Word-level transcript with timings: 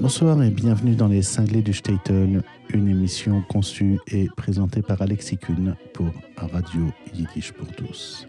Bonsoir 0.00 0.42
et 0.42 0.48
bienvenue 0.48 0.96
dans 0.96 1.08
les 1.08 1.20
Cinglés 1.20 1.60
du 1.60 1.74
Staten, 1.74 2.42
une 2.72 2.88
émission 2.88 3.42
conçue 3.42 3.98
et 4.08 4.28
présentée 4.34 4.80
par 4.80 5.02
Alexis 5.02 5.36
Kuhn 5.36 5.76
pour 5.92 6.10
Radio 6.38 6.90
Yiddish 7.12 7.52
pour 7.52 7.66
tous. 7.68 8.26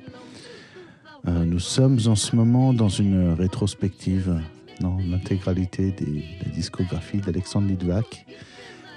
Euh, 1.30 1.46
nous 1.46 1.60
sommes 1.60 1.98
en 2.08 2.16
ce 2.16 2.36
moment 2.36 2.73
dans 2.73 2.90
une 2.90 3.32
rétrospective 3.32 4.38
dans 4.82 4.98
l'intégralité 4.98 5.92
de 5.92 6.22
la 6.44 6.52
discographie 6.52 7.20
d'Alexandre 7.20 7.70
Lidvac, 7.70 8.26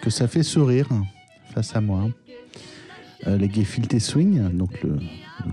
que 0.03 0.11
ça 0.11 0.27
fait 0.27 0.43
sourire 0.43 0.89
face 1.55 1.77
à 1.77 1.81
moi. 1.81 2.09
Euh, 3.29 3.39
les 3.39 3.49
Gefilte 3.49 4.01
Swing, 4.01 4.51
donc 4.51 4.83
le, 4.83 4.99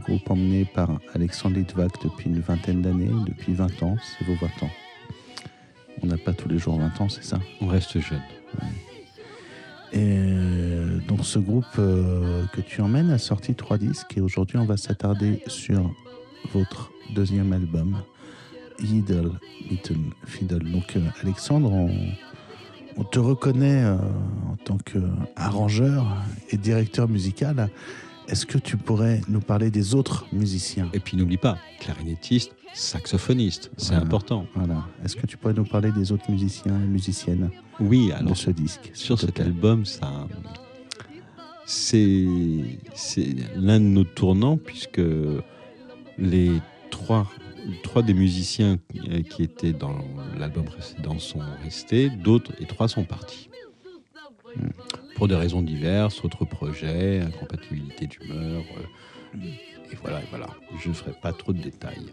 groupe 0.08 0.32
emmené 0.32 0.66
par 0.66 1.00
Alexandre 1.14 1.58
Lidvac 1.58 1.92
depuis 2.04 2.30
une 2.30 2.40
vingtaine 2.40 2.82
d'années, 2.82 3.12
depuis 3.28 3.54
20 3.54 3.84
ans, 3.84 3.98
c'est 4.02 4.26
vos 4.26 4.34
20 4.34 4.48
ans. 4.66 4.72
On 6.04 6.08
n'a 6.08 6.18
pas 6.18 6.34
tous 6.34 6.50
les 6.50 6.58
jours 6.58 6.78
20 6.78 7.02
ans, 7.02 7.10
c'est 7.10 7.24
ça? 7.24 7.40
On 7.62 7.68
reste 7.68 8.00
jeune. 8.00 8.22
Ouais. 8.62 8.68
Et 9.94 10.00
euh, 10.00 11.00
donc 11.08 11.26
ce 11.26 11.38
groupe 11.38 11.66
euh, 11.78 12.46
que 12.54 12.62
tu 12.62 12.82
emmènes 12.82 13.10
a 13.10 13.18
sorti 13.18 13.56
trois 13.56 13.78
disques 13.78 14.18
et 14.18 14.22
aujourd'hui 14.22 14.58
on 14.58 14.64
va 14.64 14.78
s'attarder 14.78 15.44
sur 15.48 15.94
votre 16.54 16.92
deuxième 17.14 17.52
album, 17.52 17.98
Yiddle 18.80 19.32
Little 19.70 19.98
Fiddle. 20.26 20.72
Donc 20.72 20.96
euh, 20.96 21.02
Alexandre, 21.22 21.72
on, 21.72 21.90
on, 22.96 23.04
te 23.04 23.20
reconnaît 23.20 23.84
euh, 23.84 23.96
en 24.50 24.56
tant 24.64 24.78
qu'arrangeur 24.78 26.06
et 26.52 26.58
directeur 26.58 27.10
musical. 27.10 27.70
Est-ce 28.32 28.46
que 28.46 28.58
tu 28.58 28.78
pourrais 28.78 29.20
nous 29.28 29.42
parler 29.42 29.70
des 29.70 29.94
autres 29.94 30.26
musiciens? 30.32 30.90
Et 30.94 31.00
puis 31.02 31.18
n'oublie 31.18 31.38
pas, 31.38 31.58
clarinettiste, 31.82 32.56
saxophoniste, 32.74 33.70
c'est 33.76 33.90
Voilà. 33.90 34.04
important. 34.06 34.46
Voilà. 34.56 34.88
Est-ce 35.04 35.18
que 35.18 35.28
tu 35.28 35.36
pourrais 35.36 35.54
nous 35.54 35.66
parler 35.66 35.92
des 35.92 36.14
autres 36.14 36.32
musiciens 36.32 36.76
et 36.82 36.88
musiciennes 36.88 37.52
Oui, 37.82 38.08
de 38.08 38.14
alors 38.14 38.38
ce 38.38 38.50
disque 38.52 38.90
sur 38.94 39.20
cet 39.20 39.34
plaît? 39.36 39.44
album, 39.46 39.86
ça, 39.86 40.28
c'est 41.66 42.26
c'est 42.94 43.36
l'un 43.58 43.80
de 43.82 43.86
nos 43.86 44.06
tournants 44.06 44.56
puisque 44.58 45.02
les 46.18 46.52
trois 46.90 47.30
trois 47.84 48.02
des 48.04 48.14
musiciens 48.14 48.80
qui 49.30 49.44
étaient 49.44 49.74
dans 49.74 50.00
l'album 50.40 50.64
précédent 50.64 51.20
sont 51.20 51.42
restés, 51.64 52.10
d'autres 52.10 52.54
et 52.62 52.66
trois 52.66 52.88
sont 52.88 53.04
partis. 53.04 53.50
Pour 55.22 55.28
des 55.28 55.36
raisons 55.36 55.62
diverses, 55.62 56.26
autres 56.26 56.46
projets, 56.46 57.20
incompatibilité 57.22 58.08
d'humeur, 58.08 58.64
euh, 59.36 59.38
et 59.92 59.96
voilà, 60.02 60.20
et 60.20 60.26
voilà. 60.32 60.48
Je 60.82 60.90
ne 60.90 60.94
ferai 60.96 61.12
pas 61.12 61.32
trop 61.32 61.54
de 61.54 61.62
détails. 61.62 62.08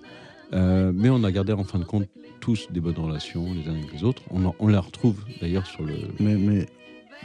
Euh, 0.53 0.93
mais 0.95 1.09
on 1.09 1.25
a 1.25 1.33
gardé 1.33 1.55
en 1.55 1.65
fin 1.65 1.79
de 1.79 1.85
compte 1.85 2.05
tous 2.39 2.71
des 2.71 2.81
bonnes 2.81 2.99
relations 2.99 3.47
les 3.55 3.67
uns 3.67 3.73
avec 3.79 3.91
les 3.95 4.05
autres. 4.05 4.21
On, 4.31 4.45
en- 4.45 4.55
on 4.59 4.69
la 4.69 4.81
retrouve 4.83 5.25
d'ailleurs 5.41 5.65
sur 5.67 5.85
le. 5.85 5.95
mais, 6.21 6.35
mais 6.35 6.67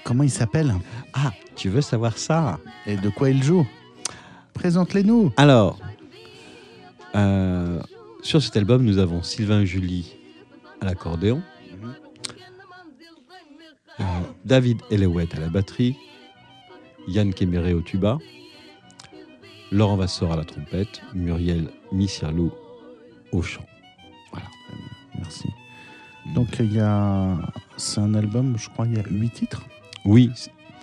comment 0.06 0.23
il 0.23 0.30
s'appelle? 0.30 0.73
Ah, 1.14 1.34
tu 1.58 1.67
veux 1.67 1.81
savoir 1.81 2.18
ça? 2.18 2.59
Et 2.88 2.95
de 2.95 3.09
quoi 3.09 3.30
il 3.30 3.44
joue? 3.44 3.68
Présente-les-nous 4.53 5.34
Alors, 5.36 5.80
euh, 7.16 7.81
sur 8.22 8.42
cet 8.42 8.56
album, 8.56 8.86
nous 8.86 9.00
avons 9.00 9.22
Sylvain 9.22 9.66
Julie 9.66 10.16
à 10.80 10.86
l'accordéon, 10.86 11.42
David 14.46 14.82
Elewet 14.92 15.28
à 15.36 15.40
la 15.40 15.50
batterie, 15.50 15.96
Yann 17.08 17.34
Kéméré 17.34 17.74
au 17.74 17.82
tuba, 17.82 18.18
Laurent 19.72 19.96
Vassor 19.96 20.32
à 20.34 20.36
la 20.36 20.46
trompette, 20.46 21.02
Muriel 21.14 21.70
Missirlou 21.92 22.52
au 23.32 23.42
chant. 23.42 23.66
Voilà. 24.32 24.48
Merci. 25.16 25.48
Donc 26.36 26.48
il 26.59 26.74
y 26.74 26.80
a, 26.80 27.38
c'est 27.78 28.02
un 28.02 28.14
album, 28.14 28.58
je 28.58 28.70
crois, 28.70 28.86
il 28.86 28.96
y 28.96 29.00
a 29.00 29.03
huit 29.09 29.32
titres? 29.32 29.64
Oui, 30.06 30.30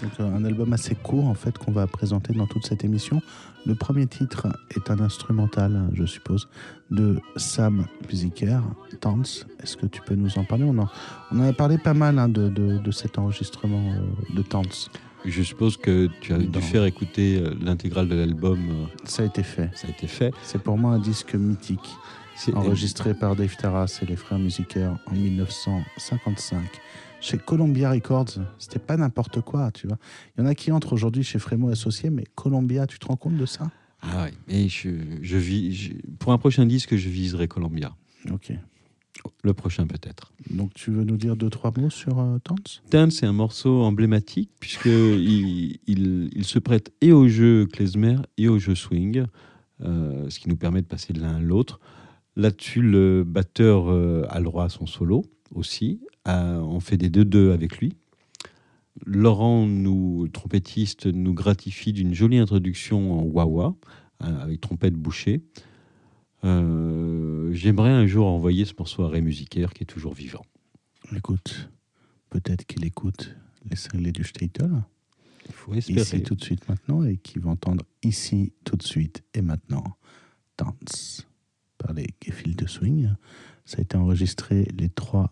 Donc 0.03 0.13
euh, 0.21 0.35
un 0.37 0.45
album 0.45 0.73
assez 0.73 0.95
court 0.95 1.27
en 1.29 1.35
fait 1.35 1.57
qu'on 1.59 1.73
va 1.73 1.87
présenter 1.87 2.33
dans 2.33 2.47
toute 2.47 2.65
cette 2.67 2.85
émission. 2.85 3.21
Le 3.67 3.75
premier 3.75 4.07
titre 4.07 4.47
est 4.75 4.91
un 4.91 5.01
instrumental, 5.01 5.89
je 5.93 6.07
suppose, 6.07 6.49
de 6.91 7.21
Sam 7.37 7.85
Musiker, 8.09 8.61
Dance. 9.03 9.47
Est-ce 9.63 9.77
que 9.77 9.87
tu 9.87 10.01
peux 10.01 10.15
nous 10.15 10.39
en 10.39 10.45
parler? 10.45 10.65
On 10.65 10.79
en, 10.79 10.89
on 11.33 11.41
en 11.41 11.49
a 11.49 11.53
parlé 11.53 11.77
pas 11.77 11.93
mal 11.95 12.19
hein, 12.19 12.29
de, 12.29 12.49
de- 12.49 12.79
de 12.79 12.91
cet 12.91 13.19
enregistrement 13.19 13.93
euh, 13.93 14.35
de 14.35 14.43
Dance. 14.49 14.91
je 15.27 15.43
suppose 15.43 15.77
que 15.77 16.09
tu 16.23 16.33
as 16.33 16.39
Dans- 16.39 16.59
dû 16.61 16.61
faire 16.63 16.85
écouter 16.87 17.39
euh, 17.39 17.55
l'intégrale 17.63 18.09
de 18.09 18.15
l'album. 18.15 18.59
Ça 19.05 19.23
a 19.25 19.27
été 19.27 19.43
fait. 19.43 19.69
ça 19.75 19.87
a 19.89 19.91
été 19.91 20.07
fait. 20.07 20.33
C'est 20.43 20.63
pour 20.63 20.79
moi 20.79 20.93
un 20.93 20.99
disque 20.99 21.35
mythique, 21.35 21.91
enregistré 22.55 23.13
par 23.13 23.37
Dave 23.37 23.55
Taras 23.57 23.99
et 24.03 24.07
les 24.07 24.17
frères 24.17 24.39
Musiker 24.39 24.89
en 25.07 25.13
1955 25.15 26.63
chez 27.21 27.39
Columbia 27.39 27.91
Records. 27.91 28.39
C'était 28.59 28.79
pas 28.79 28.97
n'importe 28.97 29.41
quoi, 29.41 29.71
tu 29.73 29.87
vois. 29.87 29.99
Il 30.37 30.41
y 30.41 30.45
en 30.45 30.47
a 30.47 30.55
qui 30.55 30.73
entrent 30.73 30.93
aujourd'hui 30.93 31.23
chez 31.23 31.39
Frémo 31.39 31.69
Associés, 31.69 32.11
mais 32.11 32.25
Columbia, 32.35 32.87
tu 32.87 32.99
te 32.99 33.07
rends 33.07 33.17
compte 33.17 33.37
de 33.37 33.47
ça? 33.47 33.71
Ah 34.03 34.27
oui, 34.27 34.37
mais 34.49 34.69
je, 34.69 34.89
je 35.21 35.37
vis, 35.37 35.73
je- 35.75 35.93
pour 36.19 36.33
un 36.33 36.39
prochain 36.39 36.65
disque, 36.67 36.97
je 36.97 37.09
viserai 37.09 37.49
Columbia. 37.49 37.95
Ok. 38.31 38.53
Le 39.43 39.53
prochain 39.53 39.87
peut-être. 39.87 40.33
Donc 40.51 40.73
tu 40.73 40.91
veux 40.91 41.05
nous 41.05 41.19
dire 41.19 41.37
deux, 41.37 41.51
trois 41.51 41.73
mots 41.77 41.91
sur 41.91 42.19
euh, 42.21 42.39
Dance 42.43 42.83
Dance, 42.91 43.17
c'est 43.17 43.27
un 43.27 43.35
morceau 43.35 43.83
emblématique 43.83 44.51
puisqu'il 44.61 45.79
il, 45.87 46.31
il 46.35 46.45
se 46.45 46.59
prête 46.59 46.91
et 47.03 47.13
au 47.13 47.29
jeu 47.29 47.67
klezmer 47.67 48.17
et 48.39 48.49
au 48.49 48.59
jeu 48.59 48.75
swing, 48.75 49.25
euh, 49.83 50.31
ce 50.31 50.39
qui 50.41 50.49
nous 50.49 50.57
permet 50.57 50.81
de 50.81 50.87
passer 50.87 51.13
de 51.13 51.21
l'un 51.21 51.37
à 51.37 51.41
l'autre. 51.41 51.81
Là-dessus, 52.37 52.81
le 52.81 53.23
batteur 53.25 53.91
euh, 53.91 54.25
a 54.31 54.39
le 54.39 54.45
droit 54.45 54.65
à 54.65 54.69
son 54.71 54.87
solo 54.87 55.27
aussi. 55.55 56.01
Euh, 56.29 56.59
on 56.61 56.81
fait 56.81 56.97
des 56.97 57.11
deux-deux 57.11 57.53
avec 57.53 57.79
lui. 57.79 57.97
Laurent, 59.07 59.67
nous, 59.67 60.29
trompettiste, 60.29 61.07
nous 61.07 61.33
gratifie 61.33 61.93
d'une 61.93 62.13
jolie 62.13 62.39
introduction 62.39 63.21
en 63.21 63.23
wah-wah, 63.23 63.75
hein, 64.21 64.35
avec 64.35 64.61
trompette 64.61 64.95
bouchée. 64.95 65.43
Euh, 66.45 67.53
J'aimerais 67.53 67.91
un 67.91 68.07
jour 68.07 68.27
envoyer 68.27 68.65
ce 68.65 68.75
morceau 68.79 69.05
à 69.05 69.11
qui 69.75 69.83
est 69.83 69.87
toujours 69.87 70.15
vivant. 70.15 70.45
Écoute, 71.17 71.71
peut-être 72.29 72.65
qu'il 72.67 72.85
écoute 72.85 73.35
les 73.69 73.77
cinglés 73.77 74.13
du 74.13 74.25
Statel, 74.25 74.71
Il 75.47 75.53
faut 75.53 75.75
espérer. 75.75 76.01
ici 76.01 76.23
tout 76.23 76.35
de 76.35 76.43
suite 76.43 76.69
maintenant, 76.69 77.05
et 77.05 77.17
qu'il 77.17 77.43
va 77.43 77.51
entendre 77.51 77.85
ici 78.03 78.53
tout 78.65 78.77
de 78.77 78.83
suite 78.83 79.23
et 79.35 79.43
maintenant 79.43 79.85
Dance 80.59 81.27
par 81.79 81.95
les 81.95 82.07
Gefilte 82.23 82.67
Swing. 82.67 83.11
Ça 83.65 83.79
a 83.79 83.81
été 83.83 83.97
enregistré 83.97 84.67
les 84.77 84.89
3 84.89 85.31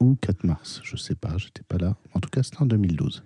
ou 0.00 0.16
4 0.16 0.44
mars, 0.44 0.80
je 0.82 0.96
sais 0.96 1.14
pas, 1.14 1.36
j'étais 1.38 1.62
pas 1.62 1.78
là. 1.78 1.96
En 2.14 2.20
tout 2.20 2.30
cas, 2.30 2.42
c'était 2.42 2.62
en 2.62 2.66
2012. 2.66 3.22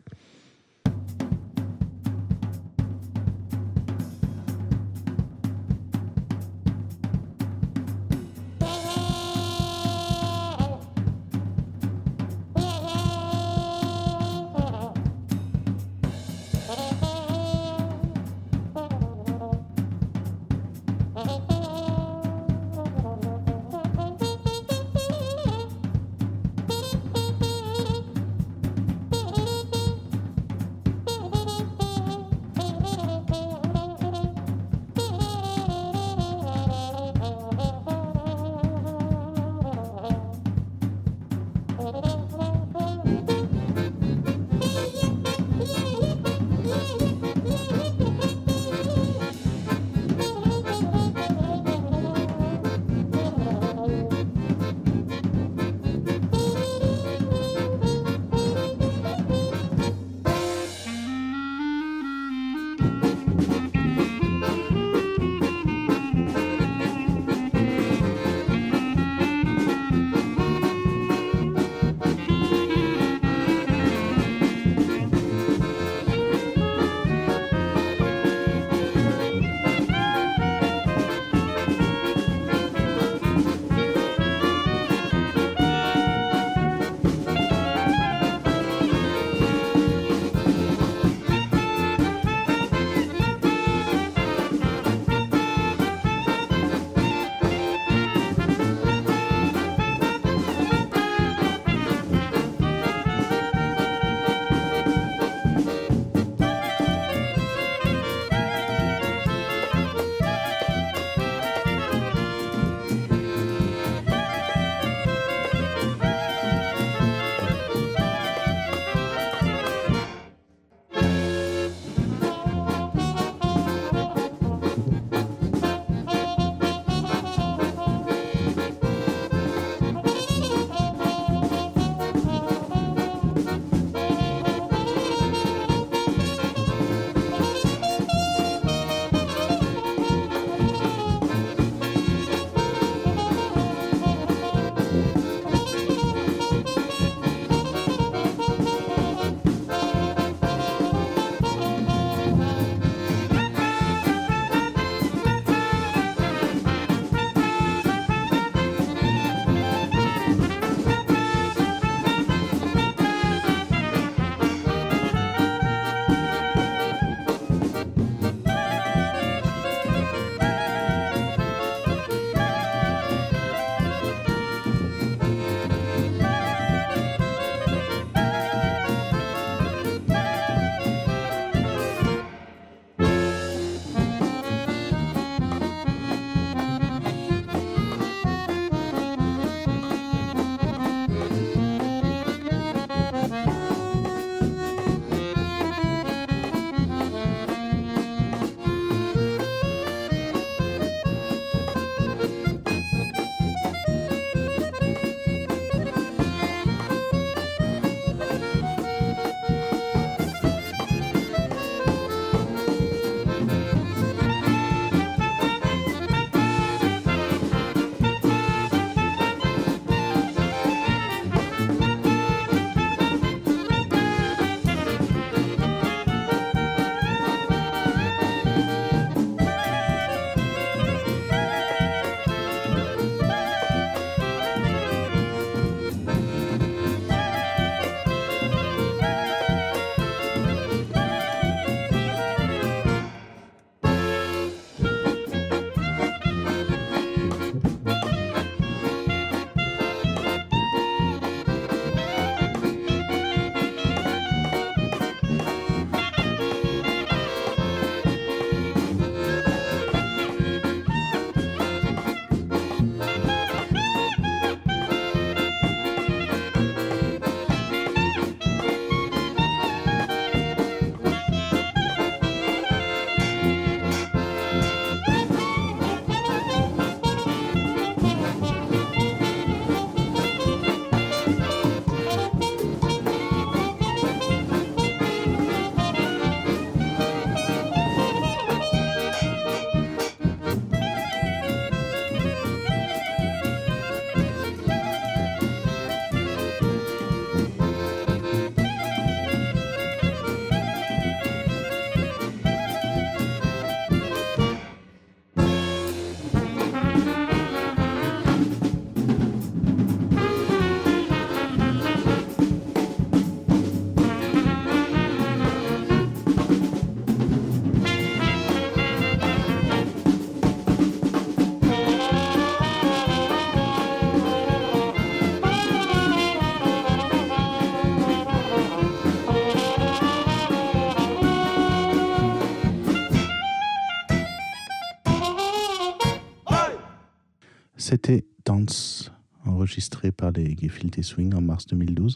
C'était 337.91 338.25
Dance, 338.45 339.11
enregistré 339.45 340.13
par 340.13 340.31
les 340.31 340.57
Gefilte 340.57 341.03
Swing 341.03 341.35
en 341.35 341.41
mars 341.41 341.67
2012. 341.67 342.15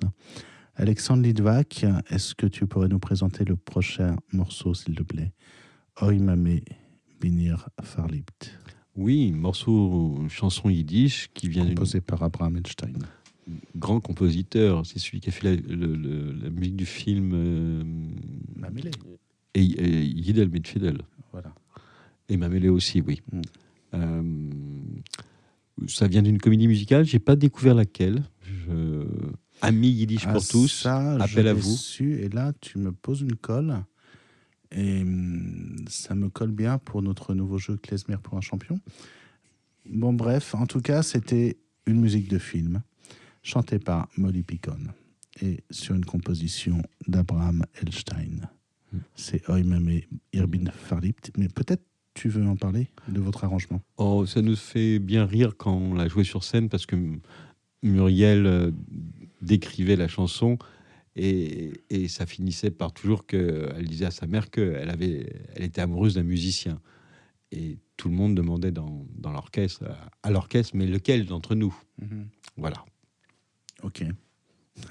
Alexandre 0.76 1.24
Lidvac, 1.24 1.84
est-ce 2.10 2.36
que 2.36 2.46
tu 2.46 2.68
pourrais 2.68 2.86
nous 2.86 3.00
présenter 3.00 3.44
le 3.44 3.56
prochain 3.56 4.14
morceau, 4.32 4.72
s'il 4.72 4.94
te 4.94 5.02
plaît? 5.02 5.32
Oi 6.00 6.14
Mame 6.20 6.60
Binir 7.20 7.68
Farlibt. 7.82 8.56
Oui, 8.94 9.32
morceau, 9.32 10.16
chanson 10.28 10.68
yiddish 10.70 11.28
qui 11.34 11.48
vient 11.48 11.66
Composé 11.66 12.00
par 12.00 12.22
Abraham 12.22 12.56
Einstein. 12.58 12.96
grand 13.74 13.98
compositeur. 13.98 14.86
C'est 14.86 15.00
celui 15.00 15.18
qui 15.18 15.30
a 15.30 15.32
fait 15.32 15.56
la, 15.56 15.74
le- 15.74 15.96
le- 15.96 16.32
la 16.34 16.50
musique 16.50 16.76
du 16.76 16.86
film 16.86 17.32
euh, 17.34 17.82
Mamélé. 18.54 18.92
et, 19.54 19.62
et 19.64 20.04
Yidel 20.04 20.50
mit 20.50 20.62
Fidel. 20.64 20.98
Voilà. 21.32 21.52
Et 22.28 22.36
Mamélé 22.36 22.68
aussi, 22.68 23.00
oui. 23.00 23.22
Mm. 23.32 23.40
Euh, 23.94 24.22
ça 25.88 26.08
vient 26.08 26.22
d'une 26.22 26.38
comédie 26.38 26.68
musicale. 26.68 27.04
J'ai 27.04 27.18
pas 27.18 27.36
découvert 27.36 27.74
laquelle. 27.74 28.22
Je... 28.42 29.06
Ami 29.62 29.88
Yiddish 29.88 30.24
Ah, 30.26 30.32
pour 30.32 30.46
tous. 30.46 30.68
Ça, 30.82 31.14
appel 31.14 31.44
je 31.44 31.50
à 31.50 31.54
vous. 31.54 31.76
su, 31.76 32.14
et 32.20 32.28
là, 32.28 32.52
tu 32.60 32.78
me 32.78 32.92
poses 32.92 33.22
une 33.22 33.36
colle. 33.36 33.84
Et 34.70 35.02
hum, 35.02 35.76
ça 35.88 36.14
me 36.14 36.28
colle 36.28 36.50
bien 36.50 36.78
pour 36.78 37.02
notre 37.02 37.34
nouveau 37.34 37.58
jeu 37.58 37.76
Klezmer 37.76 38.16
pour 38.22 38.36
un 38.36 38.40
champion. 38.40 38.78
Bon, 39.88 40.12
bref, 40.12 40.54
en 40.54 40.66
tout 40.66 40.80
cas, 40.80 41.02
c'était 41.02 41.58
une 41.86 42.00
musique 42.00 42.28
de 42.28 42.38
film 42.38 42.82
chantée 43.42 43.78
par 43.78 44.08
Molly 44.16 44.42
Picon 44.42 44.78
et 45.42 45.62
sur 45.70 45.94
une 45.94 46.04
composition 46.04 46.82
d'Abraham 47.06 47.64
Elstein. 47.80 48.48
Hmm. 48.92 48.98
C'est 49.14 49.48
Oimame 49.48 50.00
Irbin 50.32 50.70
Farlipt. 50.70 51.30
Mais 51.36 51.48
peut-être 51.48 51.84
tu 52.14 52.28
veux 52.28 52.46
en 52.46 52.56
parler 52.56 52.88
de 53.08 53.20
votre 53.20 53.44
arrangement? 53.44 53.80
Oh, 53.96 54.24
ça 54.26 54.40
nous 54.42 54.56
fait 54.56 54.98
bien 54.98 55.26
rire 55.26 55.56
quand 55.56 55.74
on 55.74 55.94
l'a 55.94 56.08
joué 56.08 56.24
sur 56.24 56.44
scène 56.44 56.68
parce 56.68 56.86
que 56.86 56.96
Muriel 57.82 58.46
euh, 58.46 58.70
décrivait 59.42 59.96
la 59.96 60.08
chanson 60.08 60.58
et, 61.16 61.72
et 61.90 62.08
ça 62.08 62.26
finissait 62.26 62.70
par 62.70 62.92
toujours 62.92 63.26
qu'elle 63.26 63.86
disait 63.86 64.06
à 64.06 64.10
sa 64.10 64.26
mère 64.26 64.50
qu'elle 64.50 64.90
avait, 64.90 65.32
elle 65.54 65.64
était 65.64 65.80
amoureuse 65.80 66.14
d'un 66.14 66.22
musicien. 66.22 66.80
Et 67.52 67.78
tout 67.96 68.08
le 68.08 68.14
monde 68.14 68.34
demandait 68.34 68.72
dans, 68.72 69.06
dans 69.16 69.30
l'orchestre, 69.30 69.84
à 70.22 70.30
l'orchestre, 70.30 70.74
mais 70.74 70.86
lequel 70.86 71.26
d'entre 71.26 71.54
nous? 71.54 71.76
Voilà, 72.56 72.84
Ok. 73.84 74.02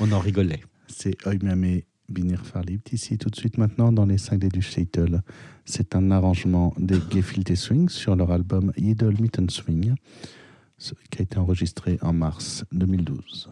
on 0.00 0.12
en 0.12 0.18
rigolait. 0.18 0.60
C'est 0.88 1.16
Oimame 1.26 1.80
Binir 2.08 2.44
Farlibt. 2.44 2.92
Ici, 2.92 3.18
tout 3.18 3.30
de 3.30 3.36
suite 3.36 3.58
maintenant, 3.58 3.92
dans 3.92 4.06
les 4.06 4.18
cinglés 4.18 4.48
du 4.48 4.62
Shaitel. 4.62 5.22
C'est 5.64 5.94
un 5.94 6.10
arrangement 6.10 6.74
des 6.78 6.98
Gefilte 7.10 7.54
Swing 7.54 7.88
sur 7.88 8.16
leur 8.16 8.30
album 8.30 8.72
Yidol 8.76 9.16
Mitten 9.20 9.50
Swing, 9.50 9.94
qui 11.10 11.18
a 11.18 11.22
été 11.22 11.38
enregistré 11.38 11.98
en 12.02 12.12
mars 12.12 12.64
2012. 12.72 13.50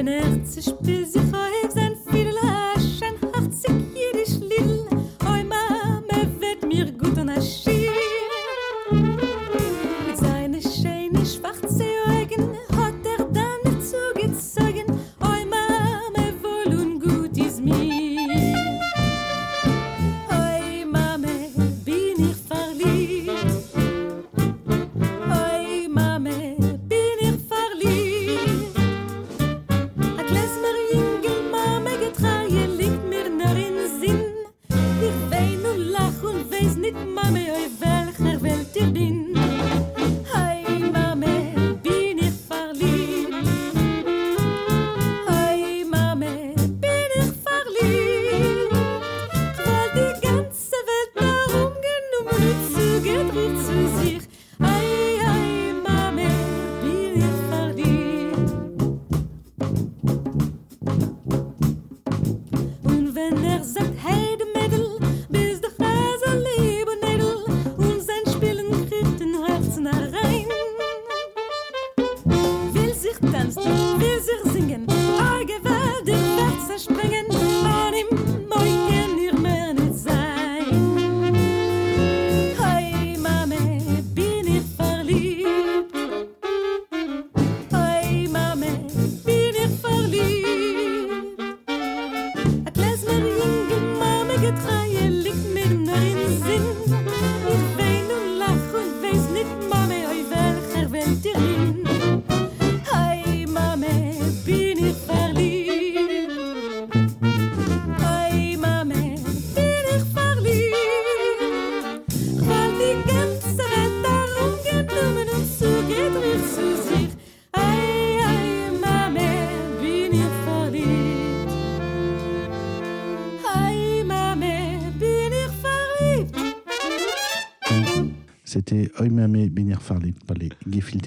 Wenn 0.00 0.08
er 0.08 0.46
sich 0.46 0.74
bis 0.76 1.12
sich 1.12 1.49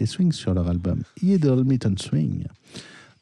Gefilte 0.04 0.08
Swing 0.08 0.32
sur 0.32 0.54
leur 0.54 0.68
album 0.68 1.04
Yidol 1.22 1.64
Mitten 1.64 1.98
Swing. 1.98 2.46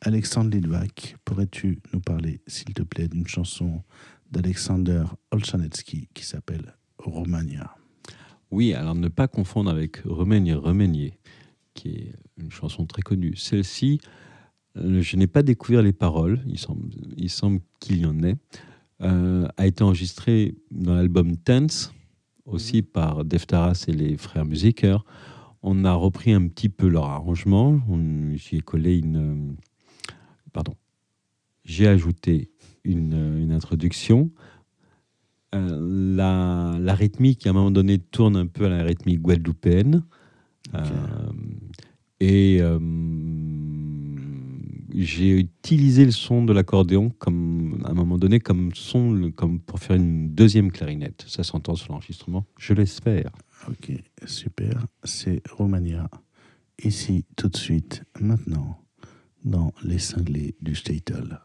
Alexandre 0.01 0.49
Lidvac, 0.51 1.15
pourrais-tu 1.25 1.79
nous 1.93 1.99
parler, 1.99 2.41
s'il 2.47 2.73
te 2.73 2.81
plaît, 2.81 3.07
d'une 3.07 3.27
chanson 3.27 3.83
d'Alexander 4.31 5.03
Olchanetsky 5.31 6.09
qui 6.13 6.25
s'appelle 6.25 6.73
Romania 6.97 7.75
Oui, 8.49 8.73
alors 8.73 8.95
ne 8.95 9.09
pas 9.09 9.27
confondre 9.27 9.69
avec 9.69 9.97
Remenier 10.05 10.55
Remenier, 10.55 11.19
qui 11.75 11.89
est 11.89 12.15
une 12.37 12.51
chanson 12.51 12.85
très 12.87 13.03
connue. 13.03 13.35
Celle-ci, 13.35 13.99
euh, 14.77 15.01
je 15.01 15.17
n'ai 15.17 15.27
pas 15.27 15.43
découvert 15.43 15.83
les 15.83 15.93
paroles, 15.93 16.41
il 16.47 16.57
semble, 16.57 16.89
il 17.15 17.29
semble 17.29 17.59
qu'il 17.79 17.97
y 17.99 18.05
en 18.05 18.23
ait. 18.23 18.37
euh, 19.03 19.47
a 19.57 19.67
été 19.67 19.83
enregistré 19.83 20.55
dans 20.71 20.95
l'album 20.95 21.37
Tense, 21.37 21.93
aussi 22.45 22.81
par 22.81 23.23
Def 23.23 23.45
Taras 23.45 23.85
et 23.87 23.91
les 23.93 24.17
frères 24.17 24.45
Musiker. 24.45 24.97
On 25.63 25.85
a 25.85 25.93
repris 25.93 26.31
un 26.33 26.47
petit 26.47 26.69
peu 26.69 26.87
leur 26.87 27.05
arrangement. 27.05 27.79
J'y 28.33 28.57
ai 28.57 28.61
collé 28.61 28.97
une. 28.97 29.17
euh, 29.17 29.53
Pardon. 30.53 30.73
J'ai 31.63 31.87
ajouté 31.87 32.49
une, 32.83 33.13
euh, 33.13 33.41
une 33.43 33.51
introduction. 33.51 34.31
Euh, 35.53 36.15
la, 36.15 36.77
la 36.79 36.95
rythmique, 36.95 37.45
à 37.45 37.51
un 37.51 37.53
moment 37.53 37.71
donné, 37.71 37.99
tourne 37.99 38.35
un 38.35 38.47
peu 38.47 38.65
à 38.65 38.69
la 38.69 38.83
rythmique 38.83 39.21
guadeloupéenne. 39.21 40.03
Euh, 40.73 40.81
et 42.19 42.59
euh, 42.61 42.79
j'ai 44.93 45.31
utilisé 45.39 46.05
le 46.05 46.11
son 46.11 46.43
de 46.45 46.53
l'accordéon 46.53 47.09
comme 47.17 47.81
à 47.85 47.89
un 47.91 47.93
moment 47.93 48.17
donné 48.17 48.39
comme 48.39 48.71
son 48.73 49.31
comme 49.35 49.59
pour 49.59 49.79
faire 49.79 49.95
une 49.95 50.29
deuxième 50.29 50.71
clarinette. 50.71 51.25
Ça 51.27 51.43
s'entend 51.43 51.75
sur 51.75 51.91
l'enregistrement, 51.91 52.45
je 52.57 52.73
l'espère. 52.73 53.31
Ok, 53.69 53.91
super. 54.25 54.85
C'est 55.03 55.41
Romania. 55.49 56.09
Ici, 56.83 57.25
tout 57.35 57.49
de 57.49 57.57
suite, 57.57 58.03
maintenant, 58.19 58.83
dans 59.43 59.71
les 59.83 59.99
cinglés 59.99 60.55
du 60.61 60.75
Statel. 60.75 61.39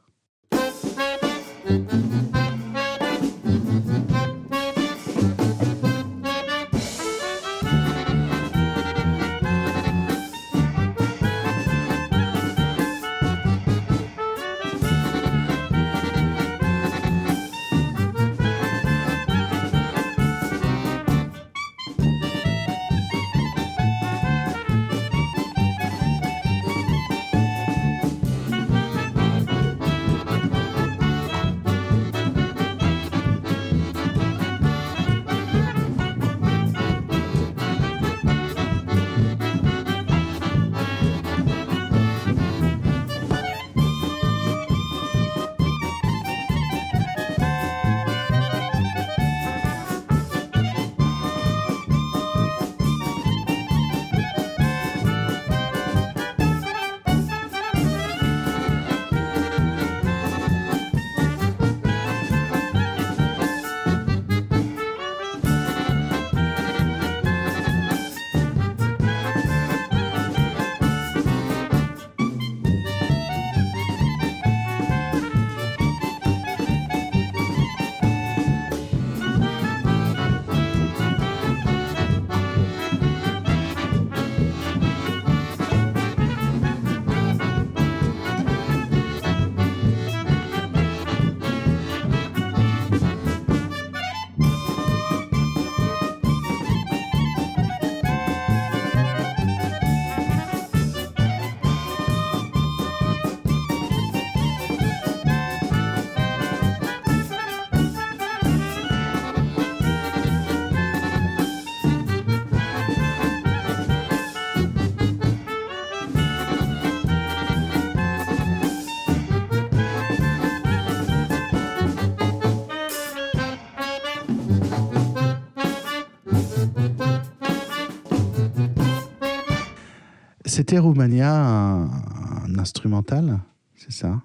C'était 130.56 130.78
Roumania, 130.78 131.36
un, 131.36 131.84
un 131.84 132.58
instrumental, 132.58 133.40
c'est 133.74 133.92
ça 133.92 134.22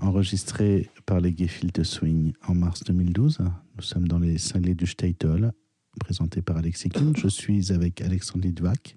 Enregistré 0.00 0.90
par 1.06 1.20
les 1.20 1.32
Gefilte 1.36 1.84
Swing 1.84 2.32
en 2.48 2.56
mars 2.56 2.82
2012. 2.82 3.38
Nous 3.76 3.82
sommes 3.82 4.08
dans 4.08 4.18
les 4.18 4.38
cinglés 4.38 4.74
du 4.74 4.88
Statel, 4.88 5.52
présenté 6.00 6.42
par 6.42 6.56
Alexis 6.56 6.88
Kuhn. 6.88 7.12
Je 7.16 7.28
suis 7.28 7.70
avec 7.70 8.00
Alexandre 8.00 8.44
Lidvac. 8.44 8.96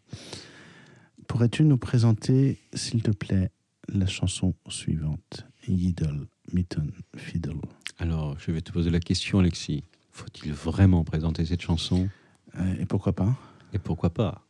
Pourrais-tu 1.28 1.66
nous 1.66 1.78
présenter, 1.78 2.58
s'il 2.74 3.04
te 3.04 3.12
plaît, 3.12 3.52
la 3.88 4.08
chanson 4.08 4.56
suivante 4.70 5.46
Yiddle, 5.68 6.26
Mitten, 6.52 6.94
Fiddle? 7.16 7.62
Alors, 8.00 8.40
je 8.40 8.52
vais 8.52 8.62
te 8.62 8.72
poser 8.72 8.90
la 8.90 9.00
question, 9.00 9.38
Alexis. 9.38 9.84
Faut-il 10.10 10.52
vraiment 10.52 11.04
présenter 11.04 11.46
cette 11.46 11.62
chanson? 11.62 12.10
Euh, 12.58 12.74
Et 12.80 12.88
pourquoi 12.88 13.14
pas? 13.14 13.36
Et 13.72 13.78
pourquoi 13.78 14.10
pas? 14.10 14.43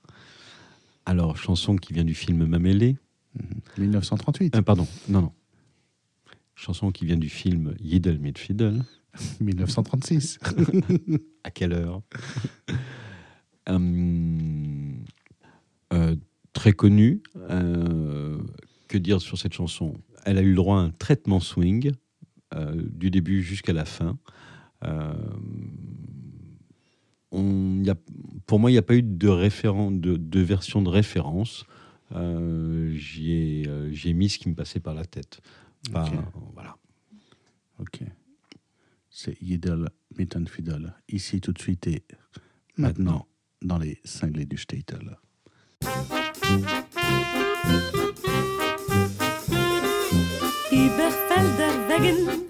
Alors, 1.06 1.38
chanson 1.38 1.76
qui 1.76 1.94
vient 1.94 2.04
du 2.06 2.14
film 2.16 2.46
Mamélé. 2.46 2.98
1938, 3.78 4.56
Euh, 4.56 4.62
pardon, 4.62 4.88
non, 5.10 5.22
non. 5.22 5.32
Chanson 6.56 6.92
qui 6.92 7.06
vient 7.06 7.18
du 7.18 7.30
film 7.30 7.74
Yiddle 7.80 8.20
mit 8.20 8.34
Fiddle. 8.38 8.84
1936. 9.42 10.40
À 11.44 11.52
quelle 11.52 11.74
heure? 11.74 12.02
Hum, 13.68 15.04
euh, 15.94 16.16
Très 16.54 16.72
connue. 16.74 17.22
Euh, 17.50 18.38
que 18.88 18.98
dire 18.98 19.20
sur 19.22 19.38
cette 19.38 19.54
chanson? 19.54 19.96
Elle 20.26 20.38
a 20.38 20.42
eu 20.42 20.50
le 20.52 20.56
droit 20.56 20.78
à 20.78 20.82
un 20.82 20.92
traitement 20.92 21.40
swing 21.40 21.92
du 22.76 23.10
début 23.10 23.42
jusqu'à 23.42 23.74
la 23.74 23.84
fin. 23.84 24.20
On, 27.34 27.84
y 27.84 27.90
a, 27.90 27.96
pour 28.46 28.60
moi, 28.60 28.70
il 28.70 28.76
n'y 28.76 28.80
a 28.80 28.84
pas 28.84 28.96
eu 28.96 29.02
de, 29.02 29.28
référent, 29.28 29.92
de, 29.92 30.16
de 30.16 30.40
version 30.40 30.82
de 30.82 30.90
référence. 30.90 31.66
Euh, 32.16 32.96
ai, 33.20 33.68
euh, 33.68 33.92
j'y 33.92 34.10
ai 34.10 34.14
mis 34.14 34.30
ce 34.30 34.38
qui 34.38 34.50
me 34.50 34.56
passait 34.56 34.80
par 34.80 34.94
la 34.94 35.04
tête. 35.04 35.42
Voilà. 35.92 36.78
Ok. 37.80 38.04
C'est 39.10 39.42
Yiddle, 39.42 39.90
Mitten, 40.18 40.48
Fiddle. 40.48 40.94
Ici, 41.10 41.42
tout 41.42 41.54
de 41.54 41.60
suite 41.60 41.88
et 41.88 42.04
maintenant, 42.78 43.28
dans 43.62 43.78
les 43.78 44.00
cinglés 44.04 44.46
du 44.46 44.58
Statel. 44.58 45.18
Über 50.72 51.12
Felder 51.28 51.74
wegen, 51.90 52.43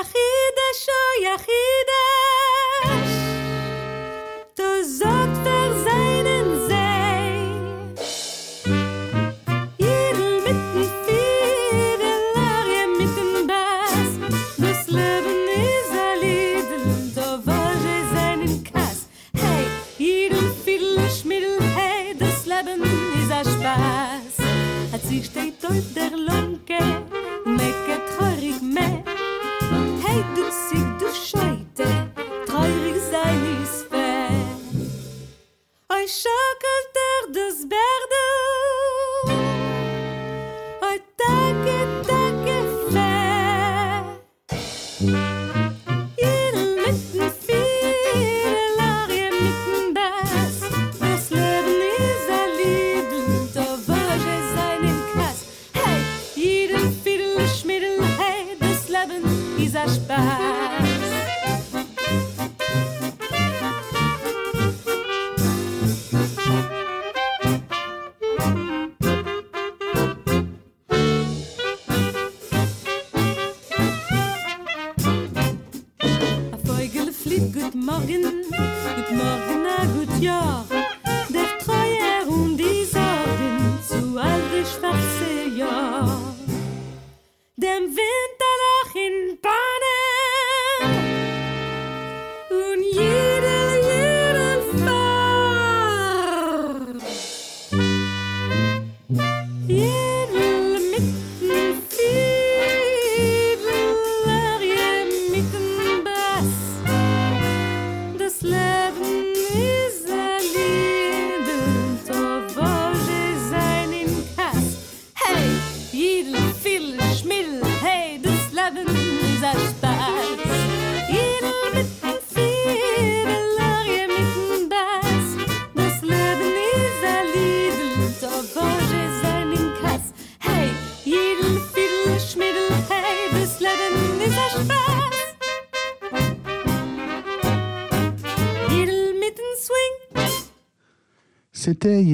יחיד 0.00 0.56
השו 0.70 1.24
יחיד 1.24 1.88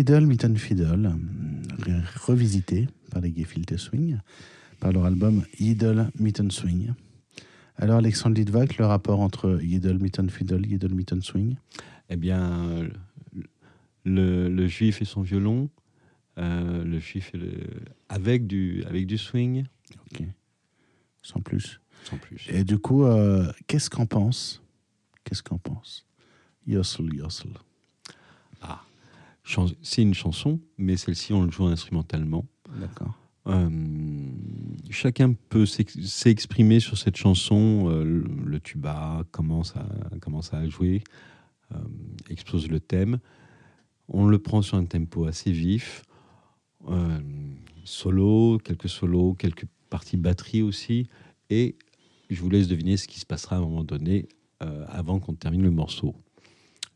Yiddle 0.03 0.27
Mitten 0.27 0.57
Fiddle, 0.57 1.15
revisité 2.27 2.88
par 3.12 3.21
les 3.23 3.33
Gefilte 3.33 3.77
Swing, 3.77 4.19
par 4.81 4.91
leur 4.91 5.05
album 5.05 5.45
Yiddle 5.61 6.11
Mitten 6.19 6.51
Swing. 6.51 6.93
Alors, 7.77 7.99
Alexandre 7.99 8.35
Litvak, 8.35 8.79
le 8.79 8.87
rapport 8.87 9.21
entre 9.21 9.61
Yiddle 9.62 9.99
Mitten 10.01 10.29
Fiddle, 10.29 10.67
Yiddle 10.67 10.93
Mitten 10.93 11.23
Swing? 11.23 11.55
Eh 12.09 12.17
bien, 12.17 12.88
le, 14.05 14.49
le 14.49 14.67
juif 14.67 15.01
et 15.03 15.05
son 15.05 15.23
violon, 15.23 15.71
euh, 16.37 16.83
le 16.83 16.99
juif 16.99 17.31
et 17.35 17.38
le, 17.38 17.53
avec, 18.09 18.49
du, 18.49 18.83
avec 18.88 19.07
du 19.07 19.19
swing, 19.19 19.67
Ok. 20.11 20.25
Sans 21.23 21.38
plus. 21.38 21.81
sans 22.03 22.17
plus. 22.17 22.49
Et 22.49 22.65
du 22.65 22.81
coup, 22.81 23.05
euh, 23.05 23.53
qu'est-ce 23.69 23.88
qu'en 23.88 24.07
pense? 24.07 24.65
Qu'est-ce 25.23 25.45
qu'en 25.45 25.59
pense? 25.59 26.05
Yossel, 26.67 27.15
Yossel. 27.15 27.53
C'est 29.83 30.02
une 30.02 30.14
chanson, 30.14 30.61
mais 30.78 30.96
celle-ci, 30.96 31.33
on 31.33 31.42
le 31.42 31.50
joue 31.50 31.66
instrumentalement. 31.66 32.46
D'accord. 32.81 33.14
Euh, 33.48 33.68
chacun 34.90 35.33
peut 35.33 35.66
s'ex- 35.66 36.00
s'exprimer 36.00 36.78
sur 36.81 36.96
cette 36.96 37.16
chanson. 37.16 37.88
euh, 37.90 38.24
le, 38.44 38.61
tuba 38.61 39.24
commence 39.33 39.74
à, 39.76 39.87
commence 40.20 40.55
à 40.55 40.68
jouer, 40.68 41.02
euh, 41.74 41.78
explose 42.31 42.68
le 42.68 42.78
thème. 42.78 43.18
On 44.09 44.26
le 44.26 44.38
prend 44.38 44.62
sur 44.62 44.76
un 44.76 44.85
tempo 44.85 45.24
assez 45.26 45.50
vif. 45.50 46.05
solo, 47.85 48.59
quelques 48.59 48.88
solos, 48.88 49.35
quelques 49.35 49.66
parties 49.90 50.16
batterie 50.16 50.62
aussi. 50.62 51.09
Et 51.50 51.76
je 52.31 52.40
vous 52.40 52.50
laisse 52.50 52.68
deviner 52.68 52.96
ce 52.96 53.09
qui 53.09 53.18
se 53.20 53.26
passera 53.26 53.57
à 53.57 53.59
un 53.59 53.62
moment 53.62 53.85
donné 53.85 54.28
avant 54.61 55.18
qu'on 55.18 55.35
termine 55.35 55.62
le 55.62 55.70
morceau. 55.70 56.14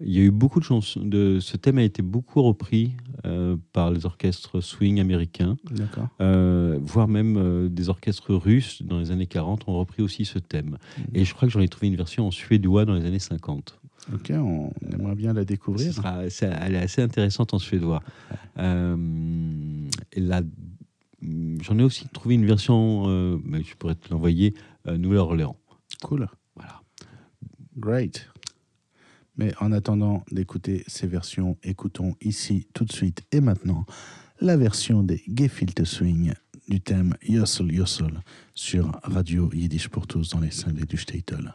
Il 0.01 0.13
y 0.13 0.19
a 0.19 0.23
eu 0.25 0.31
beaucoup 0.31 0.61
de 0.61 0.65
chansons. 0.65 1.01
De, 1.03 1.39
ce 1.41 1.57
thème 1.57 1.79
a 1.79 1.83
été 1.83 2.03
beaucoup 2.03 2.43
repris 2.43 2.93
euh, 3.25 3.57
par 3.73 3.91
les 3.91 4.05
orchestres 4.05 4.61
swing 4.63 5.01
américains. 5.01 5.57
Euh, 6.21 6.79
voire 6.83 7.09
même 7.09 7.37
euh, 7.39 7.69
des 7.71 7.89
orchestres 7.89 8.35
russes 8.35 8.83
dans 8.83 8.99
les 8.99 9.11
années 9.11 9.27
40 9.27 9.69
ont 9.69 9.79
repris 9.79 10.03
aussi 10.03 10.25
ce 10.27 10.39
thème. 10.39 10.77
Et 11.15 11.25
je 11.25 11.33
crois 11.35 11.49
que 11.49 11.53
j'en 11.53 11.61
ai 11.61 11.69
trouvé 11.69 11.87
une 11.89 11.97
version 11.97 12.27
en 12.27 12.31
suédois 12.31 12.85
dans 12.85 12.95
les 12.95 13.07
années 13.07 13.19
50. 13.19 13.81
Ok, 14.13 14.31
on 14.37 14.71
aimerait 14.93 15.15
bien 15.17 15.33
la 15.33 15.45
découvrir. 15.45 15.93
sera- 15.93 16.29
c'est- 16.31 16.53
elle 16.61 16.75
est 16.75 16.79
assez 16.83 17.01
intéressante 17.03 17.55
en 17.55 17.59
suédois. 17.59 18.03
Euh, 18.59 18.97
et 20.13 20.21
là, 20.21 20.43
j'en 21.63 21.79
ai 21.79 21.83
aussi 21.83 22.07
trouvé 22.13 22.35
une 22.37 22.45
version, 22.47 23.39
mais 23.45 23.63
je 23.63 23.75
pourrais 23.77 23.95
te 23.95 24.11
l'envoyer, 24.11 24.55
Nouvelle-Orléans. 24.87 25.57
Cool. 26.03 26.29
Voilà. 26.55 26.83
Great. 27.79 28.29
Mais 29.37 29.53
en 29.61 29.73
attendant 29.73 30.25
d'écouter 30.31 30.85
ces 30.87 31.07
versions, 31.07 31.57
écoutons 31.63 32.15
ici, 32.21 32.69
tout 32.73 32.85
de 32.85 32.93
suite 32.93 33.23
et 33.33 33.41
maintenant, 33.41 33.85
la 34.41 34.57
version 34.57 35.03
des 35.03 35.23
Gefilte 35.29 35.85
Swing 35.85 36.33
du 36.69 36.81
thème 36.81 37.15
Yossel 37.23 37.73
Yossel 37.73 38.21
sur 38.55 38.99
Radio 39.03 39.51
Yiddish 39.53 39.89
pour 39.89 40.07
tous 40.07 40.31
dans 40.31 40.41
les 40.41 40.51
cinglés 40.51 40.87
du 40.87 40.97
Statel. 40.97 41.55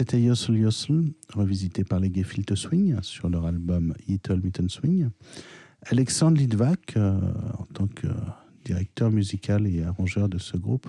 C'était 0.00 0.22
Yossel 0.22 0.56
Yossel, 0.56 1.12
revisité 1.34 1.84
par 1.84 2.00
les 2.00 2.10
Gefilte 2.10 2.54
Swing 2.54 2.96
sur 3.02 3.28
leur 3.28 3.44
album 3.44 3.92
Little 4.08 4.40
Mitten 4.42 4.70
Swing. 4.70 5.10
Alexandre 5.82 6.38
Lidvac, 6.38 6.96
euh, 6.96 7.20
en 7.58 7.66
tant 7.66 7.86
que 7.86 8.06
directeur 8.64 9.10
musical 9.10 9.66
et 9.66 9.82
arrangeur 9.82 10.30
de 10.30 10.38
ce 10.38 10.56
groupe, 10.56 10.88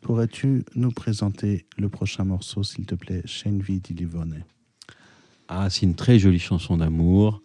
pourrais-tu 0.00 0.62
nous 0.76 0.92
présenter 0.92 1.66
le 1.76 1.88
prochain 1.88 2.22
morceau, 2.22 2.62
s'il 2.62 2.86
te 2.86 2.94
plaît, 2.94 3.22
Shane 3.24 3.58
V. 3.58 3.80
Ah, 5.48 5.68
c'est 5.68 5.82
une 5.82 5.96
très 5.96 6.20
jolie 6.20 6.38
chanson 6.38 6.76
d'amour. 6.76 7.42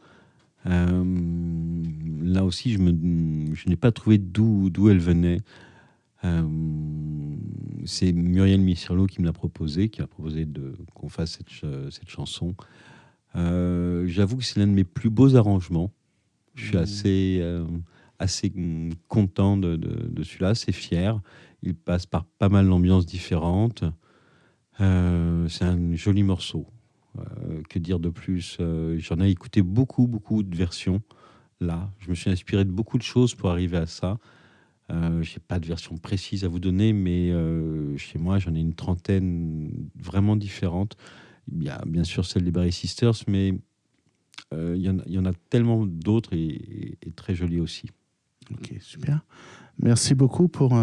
Euh, 0.68 1.84
là 2.22 2.46
aussi, 2.46 2.74
je, 2.74 2.78
je 2.78 3.70
n'ai 3.70 3.76
pas 3.76 3.92
trouvé 3.92 4.20
d'où 4.20 4.70
elle 4.88 5.00
venait. 5.00 5.40
Euh, 6.24 6.44
c'est 7.86 8.12
Muriel 8.14 8.62
Missirlo 8.62 9.08
qui 9.08 9.22
me 9.22 9.26
l'a 9.26 9.34
proposé, 9.34 9.90
qui 9.90 10.02
a 10.02 10.08
proposé 10.08 10.46
de, 10.46 10.76
qu'on 10.94 11.10
fasse 11.10 11.32
cette, 11.38 11.50
ch- 11.50 11.90
cette 11.90 12.10
chanson. 12.10 12.56
Euh, 13.36 14.06
j'avoue 14.08 14.38
que 14.38 14.44
c'est 14.44 14.60
l'un 14.60 14.68
de 14.68 14.74
mes 14.74 14.84
plus 14.84 15.10
beaux 15.10 15.36
arrangements. 15.36 15.92
Je 16.56 16.66
suis 16.68 16.78
Mmh. 16.78 16.80
assez, 16.82 17.40
euh, 17.42 17.66
assez 18.20 18.54
content 19.08 19.58
de, 19.58 19.76
de, 19.78 20.08
de 20.10 20.24
celui-là, 20.24 20.50
assez 20.50 20.72
fier. 20.72 21.20
Il 21.64 21.76
passe 21.76 22.06
par 22.06 22.26
pas 22.26 22.50
mal 22.50 22.68
d'ambiances 22.68 23.06
différentes. 23.06 23.84
Euh, 24.80 25.48
c'est 25.48 25.66
un 25.66 25.96
joli 25.96 26.24
morceau. 26.24 26.68
Euh, 27.20 27.62
que 27.70 27.78
dire 27.78 28.00
de 28.00 28.10
plus 28.10 28.58
Euh, 28.62 28.98
J'en 29.00 29.20
ai 29.20 29.30
écouté 29.30 29.62
beaucoup, 29.62 30.08
beaucoup 30.08 30.44
de 30.44 30.56
versions. 30.56 31.02
Là, 31.60 31.92
je 32.00 32.10
me 32.10 32.16
suis 32.16 32.30
inspiré 32.30 32.64
de 32.64 32.72
beaucoup 32.72 32.98
de 32.98 33.04
choses 33.04 33.36
pour 33.36 33.50
arriver 33.50 33.78
à 33.78 33.86
ça. 33.86 34.18
Euh, 34.92 35.24
je 35.24 35.34
n'ai 35.34 35.40
pas 35.48 35.60
de 35.60 35.66
version 35.66 35.98
précise 35.98 36.44
à 36.44 36.48
vous 36.48 36.60
donner, 36.60 36.94
mais 36.94 37.32
euh, 37.32 37.96
chez 37.98 38.20
moi, 38.20 38.40
j'en 38.40 38.54
ai 38.54 38.60
une 38.60 38.74
trentaine 38.74 39.72
vraiment 39.96 40.36
différentes. 40.36 40.98
Il 41.52 41.64
y 41.64 41.70
a 41.70 41.82
bien 41.86 42.04
sûr 42.04 42.26
celle 42.26 42.44
des 42.44 42.52
Barry 42.52 42.72
Sisters, 42.72 43.24
mais 43.28 43.54
euh, 44.54 44.76
il 44.78 44.84
y, 44.84 45.18
en 45.20 45.26
a- 45.26 45.34
tellement 45.50 45.86
d'autres 45.86 46.34
et, 46.34 46.98
très 47.16 47.36
jolies 47.36 47.60
aussi. 47.60 47.88
Ok, 48.52 48.74
super. 48.80 49.22
Merci 49.80 50.14
beaucoup 50.14 50.48
pour 50.48 50.78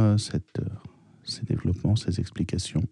ces 1.24 1.44
développements, 1.44 1.96
ces 1.96 2.18
explications. 2.18 2.82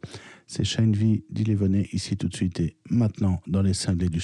C'est 0.47 0.65
Shane 0.65 0.93
V. 0.93 1.25
Dilevone 1.31 1.85
ici 1.93 2.17
tout 2.17 2.29
de 2.29 2.37
suite 2.37 2.61
et 2.61 2.77
maintenant 2.91 3.41
dans 3.47 3.63
les 3.63 3.75
cinglés 3.75 4.11
du 4.11 4.21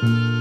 Staten. 0.00 0.30
Der 0.30 0.39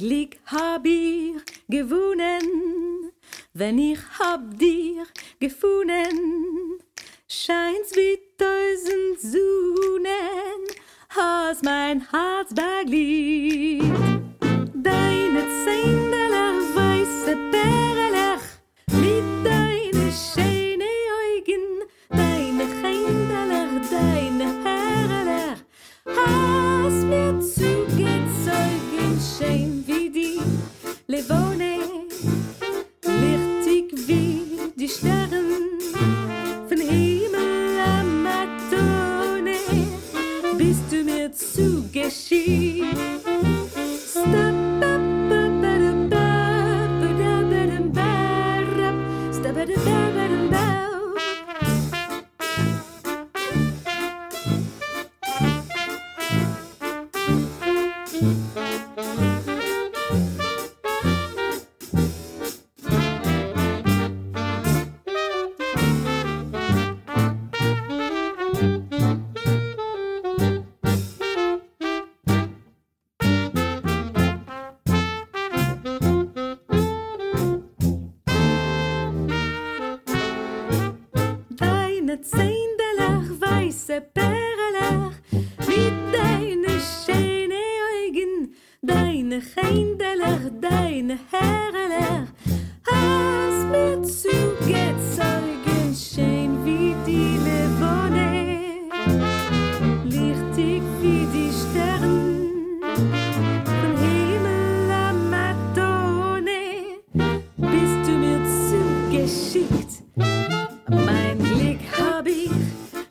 Glück 0.00 0.38
hab 0.46 0.86
ich 0.86 1.34
gewonnen, 1.68 3.12
wenn 3.52 3.78
ich 3.78 3.98
hab 4.18 4.58
dir 4.58 5.04
gefunden. 5.38 6.80
Scheint's 7.28 7.94
wie 7.94 8.18
tausend 8.38 9.20
Sonnen, 9.20 10.62
hast 11.10 11.62
mein 11.64 12.00
Herz 12.10 12.48
beglückt. 12.54 14.09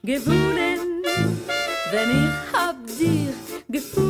Gewonnen, 0.10 1.04
wenn 1.91 2.10
ich 2.10 2.54
hab 2.54 2.76
dir 2.98 3.32
gefunden. 3.67 4.09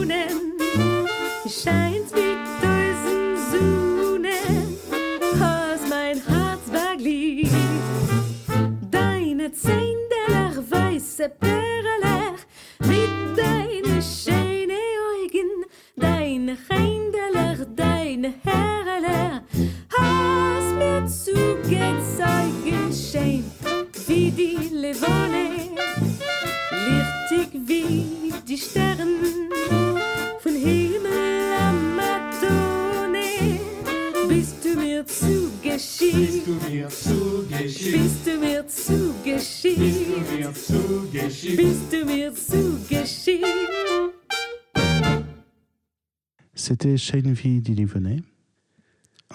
V. 47.42 47.62
Dilivenet, 47.62 48.22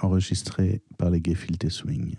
enregistré 0.02 0.82
par 0.98 1.10
les 1.10 1.22
Gefilte 1.24 1.70
Swing. 1.70 2.16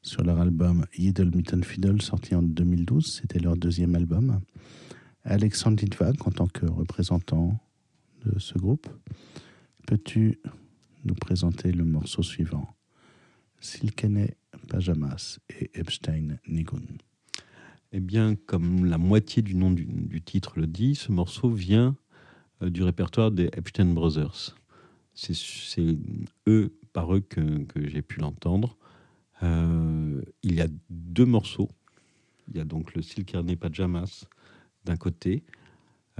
Sur 0.00 0.22
leur 0.22 0.40
album 0.40 0.86
Yiddle 0.96 1.34
Mitten 1.34 1.62
Fiddle, 1.62 2.00
sorti 2.00 2.34
en 2.34 2.42
2012, 2.42 3.04
c'était 3.20 3.38
leur 3.38 3.56
deuxième 3.56 3.94
album. 3.94 4.40
Alexandre 5.24 5.82
Litvak, 5.82 6.26
en 6.26 6.30
tant 6.30 6.46
que 6.46 6.64
représentant 6.64 7.58
de 8.24 8.38
ce 8.38 8.56
groupe, 8.56 8.88
peux-tu 9.86 10.40
nous 11.04 11.14
présenter 11.14 11.72
le 11.72 11.84
morceau 11.84 12.22
suivant? 12.22 12.66
Silkene 13.60 14.28
Pajamas 14.68 15.38
et 15.50 15.70
Epstein 15.74 16.38
Nigun. 16.48 16.86
Eh 17.92 18.00
bien, 18.00 18.34
comme 18.34 18.86
la 18.86 18.98
moitié 18.98 19.42
du 19.42 19.56
nom 19.56 19.70
du, 19.70 19.84
du 19.84 20.22
titre 20.22 20.58
le 20.58 20.66
dit, 20.66 20.94
ce 20.94 21.12
morceau 21.12 21.50
vient 21.50 21.96
euh, 22.62 22.70
du 22.70 22.82
répertoire 22.82 23.30
des 23.30 23.50
Epstein 23.52 23.92
Brothers. 23.92 24.56
C'est 25.16 25.96
eux, 26.46 26.78
par 26.92 27.14
eux, 27.14 27.20
que, 27.20 27.66
j'ai 27.74 28.02
pu 28.02 28.20
l'entendre. 28.20 28.76
Euh, 29.42 30.22
il 30.42 30.54
y 30.54 30.60
a 30.60 30.68
deux 30.88 31.24
morceaux. 31.24 31.70
Il 32.48 32.56
y 32.56 32.60
a 32.60 32.64
donc 32.64 32.94
le 32.94 33.02
Silkerne 33.02 33.56
Pajamas 33.56 34.26
d'un 34.84 34.96
côté, 34.96 35.42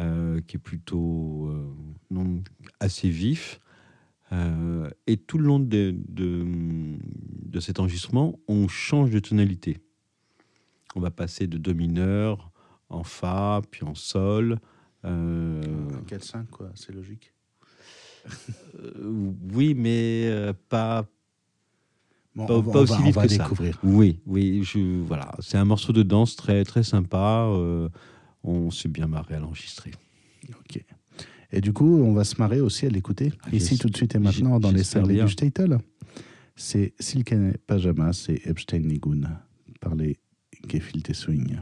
euh, 0.01 0.41
qui 0.41 0.57
est 0.57 0.61
plutôt 0.61 1.49
euh, 2.11 2.43
assez 2.81 3.09
vif. 3.09 3.61
Et 5.07 5.17
tout 5.19 5.39
le 5.39 5.45
long 5.45 5.61
de, 5.61 5.95
de, 6.09 6.45
de 7.45 7.61
cet 7.61 7.79
enregistrement, 7.79 8.41
on 8.49 8.67
change 8.67 9.11
de 9.11 9.21
tonalité. 9.21 9.79
On 10.97 11.01
va 11.01 11.11
passer 11.11 11.47
de 11.47 11.59
Do 11.59 11.75
mineur 11.75 12.51
en 12.89 13.05
Fa, 13.05 13.61
puis 13.71 13.85
en 13.85 13.95
Sol. 13.95 14.59
Euh, 15.05 15.63
4-5, 16.07 16.47
quoi, 16.47 16.71
c'est 16.75 16.93
logique. 16.93 17.33
Euh, 18.79 19.33
oui, 19.53 19.75
mais 19.75 20.27
euh, 20.29 20.53
pas, 20.69 21.07
Bon, 22.35 22.47
pas, 22.47 22.55
on 22.55 22.61
va- 22.61 22.73
pas 22.73 22.79
on 22.79 22.83
aussi 22.83 22.93
on 23.01 23.05
vite 23.05 23.15
va 23.15 23.23
que 23.23 23.29
ça. 23.29 23.51
Oui, 23.83 24.21
oui, 24.27 24.63
je, 24.63 25.01
voilà. 25.03 25.35
C'est 25.41 25.57
un 25.57 25.65
morceau 25.65 25.93
de 25.93 26.03
danse 26.03 26.37
très, 26.37 26.65
très 26.65 26.83
sympa. 26.83 27.47
euh, 27.49 27.89
on 28.45 28.71
s'est 28.71 28.89
bien 28.89 29.07
marré 29.07 29.35
à 29.35 29.41
l'enregistrer. 29.41 29.91
Ok. 30.51 30.85
Et 31.53 31.61
du 31.61 31.73
coup, 31.73 32.01
on 32.03 32.13
va 32.13 32.25
se 32.25 32.37
marrer 32.39 32.61
aussi 32.61 32.87
à 32.87 32.91
l'écouter. 32.91 33.33
Ah, 33.45 33.49
Ici, 33.53 33.79
tout 33.79 33.89
de 33.89 33.97
suite 33.97 34.15
et 34.15 34.19
maintenant, 34.19 34.61
dans 34.61 34.71
les 34.71 34.85
salles 34.85 35.07
du 35.09 35.29
Statel. 35.31 35.79
C'est 36.57 36.95
Silken 37.01 37.55
Pajamas 37.67 38.27
et 38.29 38.49
Epstein 38.49 38.81
Nigun 38.81 39.21
par 39.81 39.95
les 39.95 40.19
Gefilte 40.69 41.13
Swing. 41.15 41.59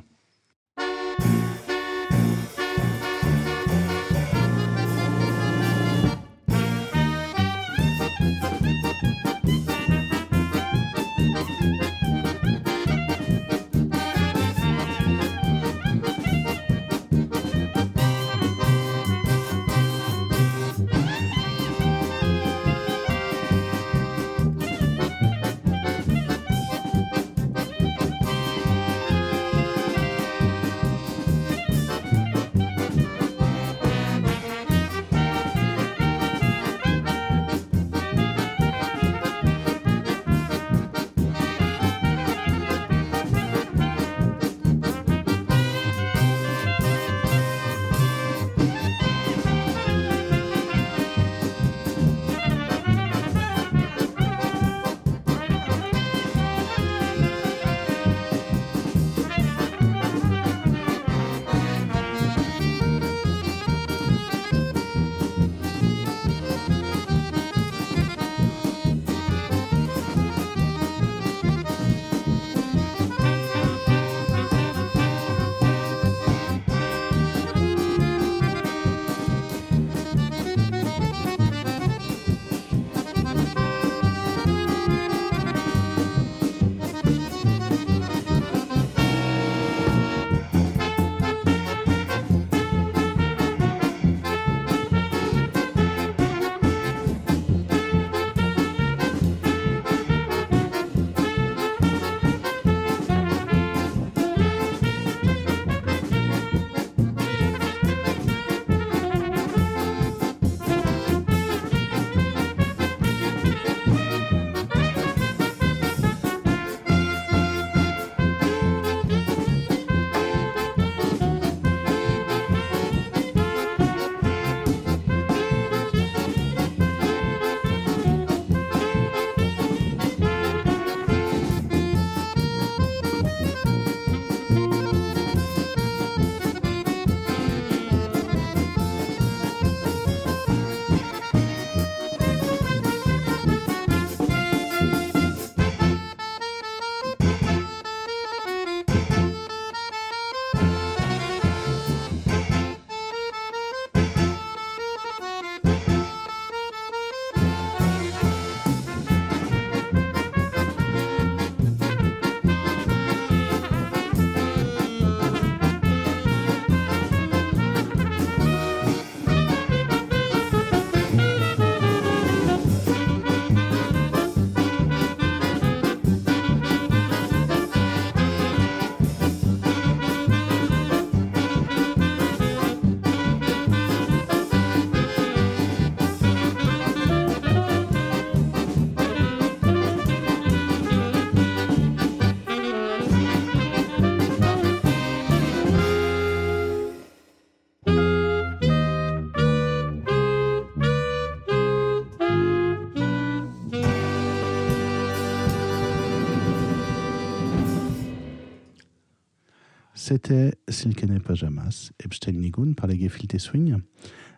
C'était 210.15 210.55
Silkene 210.69 211.19
Pajamas, 211.19 211.91
Epstein 211.99 212.35
Nigun 212.35 212.75
par 212.75 212.87
les 212.87 212.97
Gefilte 212.97 213.37
Swing. 213.37 213.79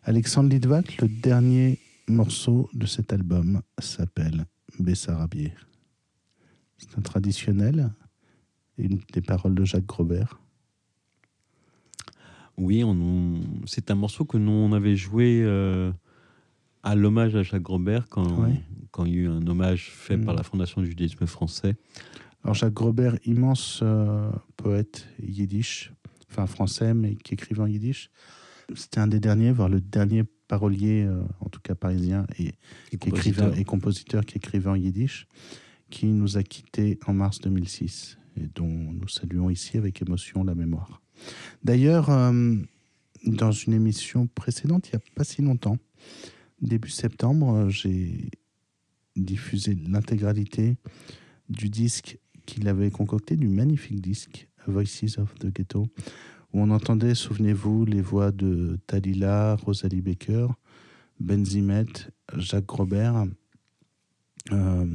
Alexandre 0.05 0.49
Litvak, 0.49 1.03
le 1.03 1.07
dernier 1.09 1.79
morceau 2.09 2.71
de 2.73 2.87
cet 2.87 3.13
album 3.13 3.61
s'appelle 3.79 4.47
Bessarabier. 4.79 5.53
C'est 6.79 6.97
un 6.97 7.03
traditionnel, 7.03 7.93
une 8.79 9.01
des 9.13 9.21
paroles 9.21 9.55
de 9.55 9.65
Jacques 9.67 9.85
Grobert. 9.85 10.41
Oui, 12.57 12.83
c'est 13.67 13.91
un 13.91 13.97
morceau 13.97 14.25
que 14.25 14.39
nous 14.39 14.53
on 14.53 14.73
avait 14.73 14.97
joué 14.97 15.43
euh, 15.45 15.93
à 16.85 16.95
l'hommage 16.95 17.37
à 17.37 17.43
Jacques 17.43 17.61
Grobert 17.65 18.09
quand, 18.09 18.45
Ouais. 18.45 18.63
quand 18.93 19.05
il 19.05 19.13
y 19.13 19.17
a 19.19 19.21
eu 19.25 19.29
un 19.29 19.47
hommage 19.47 19.91
fait 19.91 20.17
Mm. 20.17 20.25
par 20.25 20.35
la 20.35 20.43
Fondation 20.43 20.81
du 20.81 20.87
judaïsme 20.89 21.27
français. 21.27 21.77
Alors 22.43 22.55
Jacques 22.55 22.75
Grobert, 22.75 23.19
immense 23.25 23.81
euh, 23.83 24.31
poète 24.57 25.07
yiddish, 25.21 25.93
enfin 26.31 26.47
français, 26.47 26.95
mais 26.95 27.17
qui 27.17 27.35
écrivait 27.35 27.61
en 27.61 27.67
yiddish. 27.67 28.11
C'était 28.75 29.01
un 29.01 29.07
des 29.07 29.21
derniers, 29.21 29.53
voire 29.53 29.69
le 29.69 29.81
dernier 29.81 30.25
parolier, 30.49 31.05
euh, 31.05 31.23
en 31.41 31.49
tout 31.49 31.61
cas 31.61 31.75
parisien, 31.75 32.27
et 32.39 32.55
Et 32.93 32.99
qui 32.99 33.09
écrivait, 33.09 33.59
et 33.59 33.65
compositeur 33.65 34.25
qui 34.25 34.39
écrivait 34.39 34.71
en 34.71 34.77
yiddish, 34.77 35.27
qui 35.91 36.07
nous 36.07 36.37
a 36.37 36.43
quittés 36.43 36.99
en 37.07 37.15
mars 37.15 37.41
2006 37.41 38.19
et 38.41 38.49
dont 38.55 38.69
nous 38.69 39.09
saluons 39.09 39.51
ici 39.51 39.79
avec 39.79 40.03
émotion 40.03 40.45
la 40.45 40.55
mémoire. 40.55 41.01
D'ailleurs, 41.65 42.11
euh, 42.11 42.55
dans 43.25 43.53
une 43.53 43.73
émission 43.73 44.27
précédente, 44.27 44.89
il 44.89 44.97
n'y 44.97 45.03
a 45.03 45.15
pas 45.15 45.25
si 45.25 45.43
longtemps, 45.43 45.79
début 46.61 46.91
septembre, 46.91 47.69
j'ai 47.71 48.31
diffusé 49.17 49.75
l'intégralité 49.75 50.77
du 51.49 51.69
disque 51.69 52.19
qu'il 52.47 52.69
avait 52.69 52.91
concocté, 52.91 53.37
du 53.37 53.49
magnifique 53.49 54.01
disque 54.01 54.49
Voices 54.67 55.19
of 55.19 55.35
the 55.35 55.53
Ghetto, 55.53 55.87
où 56.53 56.61
on 56.61 56.71
entendait, 56.71 57.15
souvenez-vous, 57.15 57.85
les 57.85 58.01
voix 58.01 58.33
de 58.33 58.79
Talila, 58.87 59.57
Rosalie 59.57 60.01
Baker, 60.01 60.49
Benzimet, 61.21 61.87
Jacques 62.37 62.71
Robert 62.71 63.27
euh, 64.53 64.87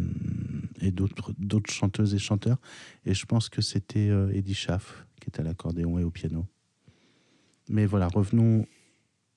et 0.81 0.91
d'autres 0.91 1.71
chanteuses 1.71 2.13
et 2.13 2.19
chanteurs. 2.19 2.57
Et 3.05 3.13
je 3.13 3.25
pense 3.25 3.49
que 3.49 3.61
c'était 3.61 4.09
euh, 4.09 4.33
Eddie 4.33 4.53
Schaff 4.53 5.05
qui 5.19 5.29
était 5.29 5.41
à 5.41 5.43
l'accordéon 5.43 5.99
et 5.99 6.03
au 6.03 6.11
piano. 6.11 6.45
Mais 7.69 7.85
voilà, 7.85 8.07
revenons 8.07 8.65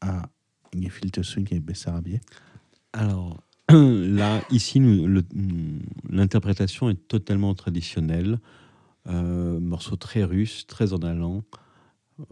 à 0.00 0.22
Gefilte 0.76 1.22
Swing 1.22 1.46
et 1.52 1.60
Bessarabier. 1.60 2.20
Alors 2.92 3.43
là, 4.16 4.42
ici, 4.50 4.78
le- 4.80 5.24
l'interprétation 6.08 6.90
est 6.90 7.08
totalement 7.08 7.54
traditionnelle. 7.54 8.40
Euh, 9.06 9.60
morceau 9.60 9.96
très 9.96 10.24
russe, 10.24 10.66
très 10.66 10.92
en 10.92 10.98
allant. 11.02 11.44
Euh, 12.20 12.24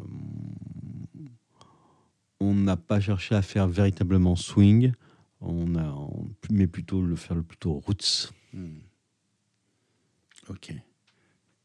on 2.41 2.55
n'a 2.55 2.77
pas 2.77 3.01
cherché 3.01 3.35
à 3.35 3.43
faire 3.43 3.69
véritablement 3.69 4.37
swing, 4.37 4.93
on 5.41 5.75
a, 5.77 5.85
on- 5.93 6.29
mais 6.51 6.67
plutôt 6.67 7.03
le 7.03 7.17
faire 7.17 7.37
le 7.37 7.43
plutôt 7.43 7.75
roots. 7.75 8.33
Ok. 10.49 10.73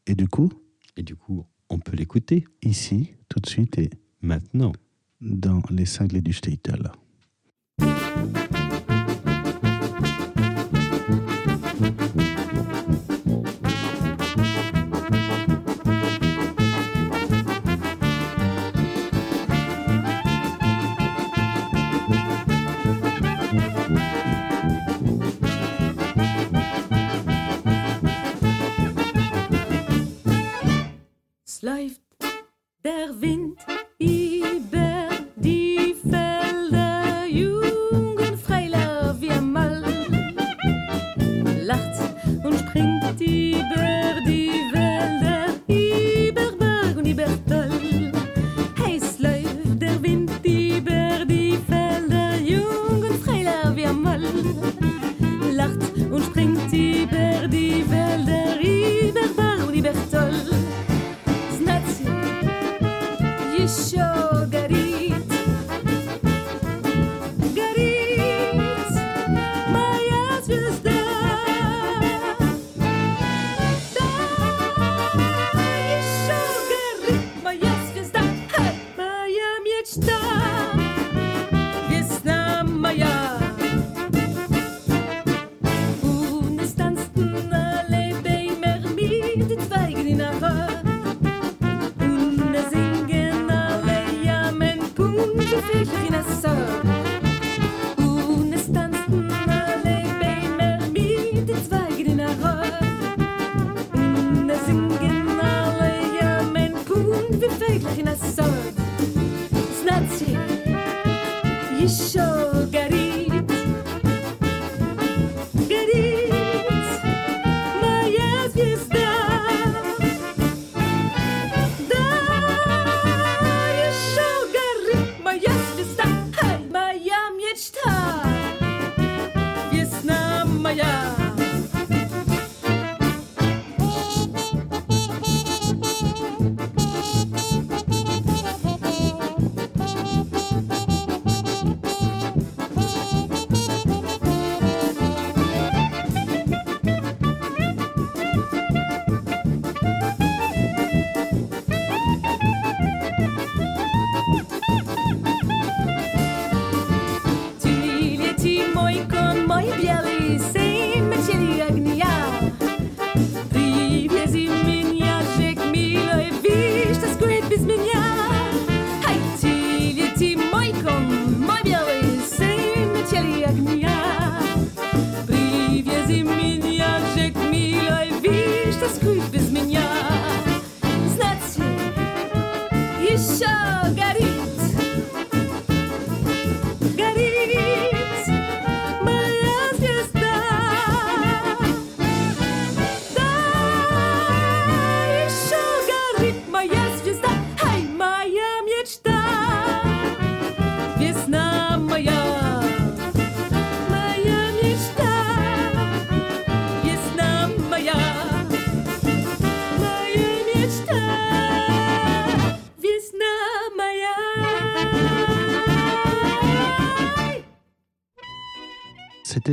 Et 0.06 0.14
du 0.14 0.28
coup, 0.28 0.50
Et 0.96 1.02
du 1.02 1.14
coup, 1.16 1.44
on 1.68 1.78
peut 1.78 1.96
l'écouter 1.96 2.44
ici, 2.62 3.10
tout 3.28 3.38
de 3.40 3.46
suite, 3.48 3.78
et 3.78 3.90
maintenant. 4.20 4.72
dans 5.20 5.62
les 5.70 5.84
cinglés 5.86 6.20
du 6.20 6.32
Statel. 6.32 6.90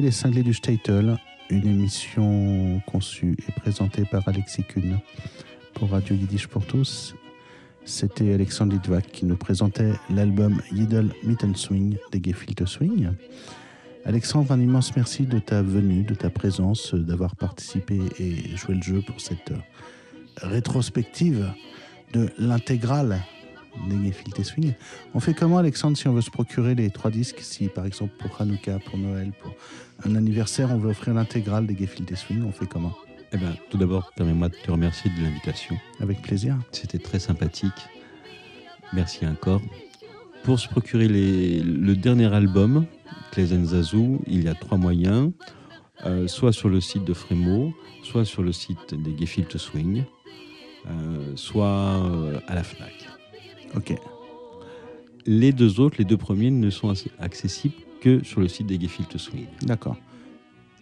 Les 0.06 0.12
Cinglés 0.12 0.44
du 0.44 0.54
Statel, 0.54 1.18
une 1.50 1.66
émission 1.66 2.80
conçue 2.86 3.36
et 3.50 3.52
présentée 3.60 4.04
par 4.06 4.22
Alexis 4.28 4.64
Kuhn 4.64 5.00
pour 5.74 5.90
Radio 5.90 6.16
Yiddish 6.16 6.46
pour 6.46 6.64
tous. 6.64 7.16
C'était 7.86 8.32
Alexandre 8.32 8.74
Litvak 8.74 9.08
qui 9.08 9.26
nous 9.26 9.36
présentait 9.36 9.94
l'album 10.12 10.62
Yiddle 10.72 11.12
Mitten 11.24 11.56
Swing 11.56 11.98
des 12.12 12.22
Gefilte 12.24 12.68
Swing. 12.68 13.14
Alexandre, 14.06 14.52
un 14.52 14.60
immense 14.60 14.96
merci 14.96 15.24
de 15.24 15.40
ta 15.40 15.64
venue, 15.64 16.04
de 16.04 16.14
ta 16.14 16.30
présence, 16.30 16.94
d'avoir 16.94 17.36
participé 17.36 18.00
et 18.20 18.56
joué 18.56 18.76
le 18.76 18.84
jeu 18.84 19.02
pour 19.02 19.20
cette 19.20 19.50
euh, 19.50 19.58
rétrospective 20.44 21.52
de 22.14 22.30
l'intégrale 22.38 23.24
des 23.90 24.06
Gefilte 24.06 24.44
Swing. 24.44 24.74
On 25.14 25.20
fait 25.20 25.34
comment, 25.34 25.58
Alexandre, 25.58 25.98
si 25.98 26.08
on 26.08 26.14
veut 26.14 26.22
se 26.22 26.32
procurer 26.32 26.76
les 26.76 26.90
trois 26.90 27.12
disques 27.12 27.40
Si, 27.42 27.68
par 27.68 27.86
exemple, 27.86 28.14
pour 28.20 28.40
Hanouka, 28.40 28.80
pour 28.86 28.98
Noël, 28.98 29.32
pour 29.42 29.54
un 30.04 30.16
anniversaire, 30.16 30.72
on 30.72 30.78
veut 30.78 30.90
offrir 30.92 31.14
l'intégrale 31.14 31.66
des 31.68 31.76
Gefilte 31.78 32.16
Swing, 32.16 32.44
on 32.44 32.52
fait 32.52 32.68
comment 32.68 32.94
Eh 33.34 33.38
bien, 33.38 33.56
tout 33.70 33.78
d'abord, 33.78 34.12
permets-moi 34.16 34.50
de 34.50 34.56
te 34.56 34.72
remercier 34.72 35.10
de 35.18 35.24
l'invitation. 35.24 35.76
Avec 36.00 36.22
plaisir. 36.22 36.58
C'était 36.72 37.00
très 37.00 37.20
sympathique. 37.20 37.72
Merci 38.94 39.26
encore. 39.26 39.62
Pour 40.44 40.60
se 40.60 40.68
procurer 40.68 41.08
les- 41.08 41.62
le 41.62 41.96
dernier 41.96 42.32
album, 42.34 42.86
Zazu, 43.38 44.20
il 44.28 44.44
y 44.44 44.48
a 44.48 44.54
trois 44.54 44.78
moyens. 44.78 45.32
Euh, 46.06 46.28
soit 46.28 46.54
sur 46.54 46.70
le 46.70 46.80
site 46.82 47.04
de 47.04 47.14
Frémo, 47.14 47.74
soit 48.04 48.26
sur 48.26 48.44
le 48.44 48.52
site 48.52 48.94
des 48.94 49.18
Gefilte 49.18 49.58
Swing, 49.58 50.04
euh, 50.88 51.34
soit 51.36 51.66
euh, 52.06 52.40
à 52.48 52.56
la 52.56 52.64
FNAC. 52.64 52.94
Ok. 53.76 53.94
Les 55.26 55.52
deux 55.52 55.80
autres, 55.80 55.96
les 55.98 56.06
deux 56.06 56.18
premiers, 56.18 56.52
ne 56.52 56.70
sont 56.70 56.92
ac- 56.92 57.08
accessibles 57.20 57.74
que 58.06 58.24
sur 58.24 58.40
le 58.40 58.48
site 58.48 58.68
des 58.68 58.80
Gefilte 58.80 59.18
Swing. 59.18 59.48
D'accord. 59.64 59.98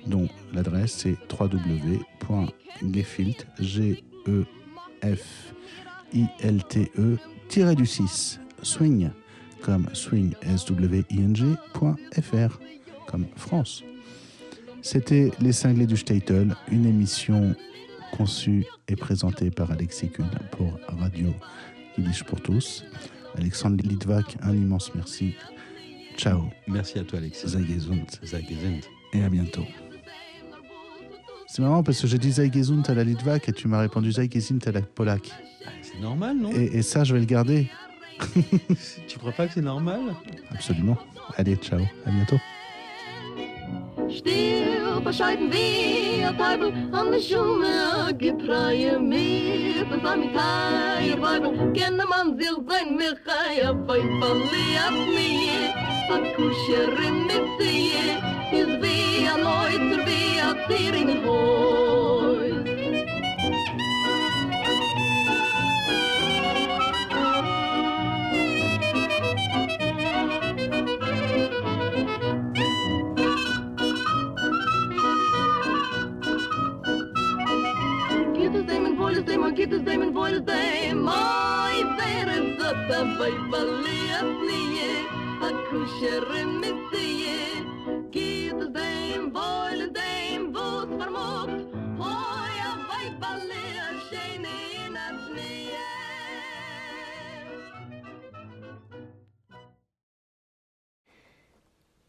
Donc 0.06 0.30
l'adresse 0.54 0.92
c'est 0.92 1.16
www.gefilt 1.32 1.88
G 3.62 4.04
E 4.28 4.44
F 5.02 5.54
I 6.14 6.26
L 6.42 6.62
T 6.66 6.92
E 7.00 7.18
tiré 7.48 7.76
du 7.76 7.86
6 7.86 8.42
swing 8.62 9.10
comme 9.62 9.88
swing 9.94 10.34
S 10.42 10.66
W 10.66 11.06
I 11.10 11.20
N 11.20 11.34
G 11.34 11.46
point 11.74 11.96
FR 12.22 12.60
comme 13.08 13.26
France. 13.38 13.86
C'était 14.82 15.32
Les 15.40 15.54
Cinglés 15.54 15.88
du 15.88 15.96
Statel, 15.96 16.54
une 16.70 16.86
émission 16.86 17.56
conçue 18.12 18.66
et 18.90 18.98
présentée 18.98 19.50
par 19.50 19.72
Alexis 19.72 20.10
Kuhn 20.10 20.28
pour 20.52 20.78
Radio 20.90 21.34
Yiddish 21.98 22.26
pour 22.26 22.42
tous. 22.42 22.84
Alexandre 23.38 23.82
Litvak, 23.82 24.36
un 24.42 24.54
immense 24.54 24.94
merci. 24.94 25.36
Ciao, 26.18 26.44
Merci 26.68 27.00
à 27.00 27.04
toi, 27.04 27.20
Alexis. 27.20 27.48
Zagezund 27.50 28.06
Zagezend. 28.24 28.82
et 29.14 29.24
à 29.24 29.30
bientôt. 29.30 29.66
C'est 31.48 31.62
marrant 31.62 31.84
parce 31.84 32.02
que 32.02 32.08
j'ai 32.08 32.18
dit 32.18 32.32
Zaigezunt 32.32 32.84
à 32.88 32.94
la 32.94 33.04
Litvak 33.04 33.48
et 33.50 33.54
tu 33.54 33.68
m'as 33.68 33.80
répondu 33.80 34.12
Zaigezunt 34.12 34.60
à 34.66 34.72
la 34.72 34.82
Polak. 34.82 35.30
Ah, 35.66 35.70
C'est 35.82 36.00
normal, 36.00 36.38
non? 36.38 36.52
Et, 36.52 36.78
et 36.78 36.82
ça, 36.82 37.04
je 37.04 37.14
vais 37.14 37.20
le 37.20 37.26
garder. 37.26 37.68
Tu 39.08 39.18
crois 39.20 39.32
pas 39.34 39.48
que 39.48 39.54
c'est 39.54 39.62
normal? 39.62 40.00
Absolument. 40.52 40.98
Allez, 41.38 41.56
ciao. 41.58 41.82
À 42.06 42.12
bientôt. 42.12 42.40
Stil 44.10 45.02
bescheiden 45.04 45.50
wie 45.52 46.24
a 46.24 46.32
Teufel 46.34 46.72
an 46.94 47.12
der 47.12 47.20
Schume 47.20 48.14
gepreie 48.18 48.98
mir 49.00 49.86
Das 49.90 50.04
am 50.12 50.22
Teil 50.34 51.20
Weibel 51.22 51.74
kenne 51.74 52.06
man 52.08 52.38
sich 52.38 52.50
sein 52.70 52.96
Michai 52.96 53.66
a 53.66 53.74
Weibeli 53.74 54.78
ab 54.86 54.94
mir 55.16 55.83
A 56.10 56.18
Kuscherin 56.36 57.28
mit 57.28 57.46
sie 57.58 57.94
Is 58.52 58.68
wie 58.82 59.26
a 59.28 59.38
Neuzer 59.38 60.06
wie 60.06 60.40
a 60.40 60.54
Tier 60.68 61.33